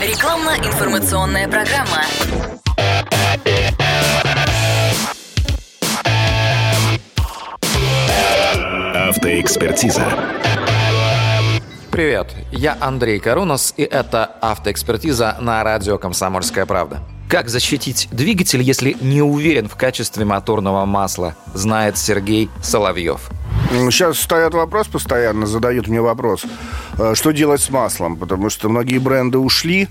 [0.00, 2.06] Рекламно-информационная программа.
[8.94, 10.06] Автоэкспертиза.
[11.90, 17.00] Привет, я Андрей Карунос, и это автоэкспертиза на радио «Комсомольская правда».
[17.28, 23.30] Как защитить двигатель, если не уверен в качестве моторного масла, знает Сергей Соловьев.
[23.70, 26.44] Сейчас стоят вопрос постоянно, задают мне вопрос,
[26.98, 29.86] э, что делать с маслом, потому что многие бренды ушли,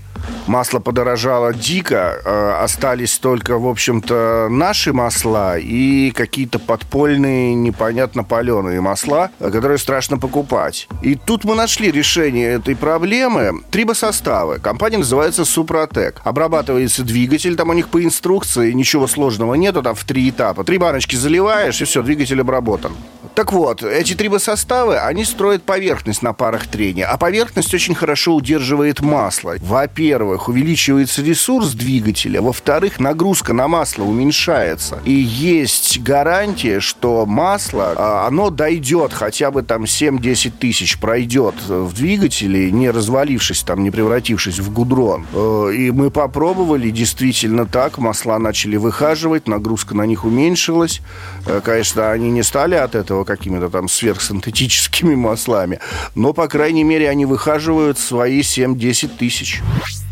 [0.46, 8.82] масло подорожало дико, э, остались только, в общем-то, наши масла и какие-то подпольные, непонятно паленые
[8.82, 10.86] масла, которые страшно покупать.
[11.00, 13.62] И тут мы нашли решение этой проблемы.
[13.70, 14.58] Трибосоставы.
[14.58, 16.20] Компания называется Супротек.
[16.22, 20.64] Обрабатывается двигатель, там у них по инструкции ничего сложного нету, там в три этапа.
[20.64, 22.92] Три баночки заливаешь, и все, двигатель обработан.
[23.34, 29.00] Так вот, эти трибосоставы, они строят поверхность на парах трения, а поверхность очень хорошо удерживает
[29.00, 29.54] масло.
[29.60, 34.98] Во-первых, увеличивается ресурс двигателя, во-вторых, нагрузка на масло уменьшается.
[35.04, 41.94] И есть гарантия, что масло, а, оно дойдет хотя бы там 7-10 тысяч, пройдет в
[41.94, 45.26] двигателе, не развалившись там, не превратившись в гудрон.
[45.32, 51.00] Э, и мы попробовали, действительно так, масла начали выхаживать, нагрузка на них уменьшилась.
[51.46, 55.80] Э, конечно, они не стали от этого какими-то там сверхсинтетическими маслами.
[56.14, 59.60] Но, по крайней мере, они выхаживают свои 7-10 тысяч.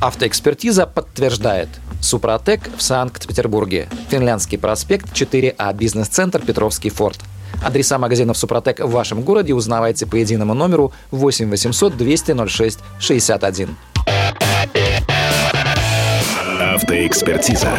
[0.01, 1.69] Автоэкспертиза подтверждает.
[2.01, 3.89] Супротек в Санкт-Петербурге.
[4.11, 7.19] Финляндский проспект 4А, бизнес-центр Петровский форт.
[7.63, 13.77] Адреса магазинов Супротек в вашем городе узнавайте по единому номеру 8 800 200 06 61.
[16.61, 17.71] Автоэкспертиза.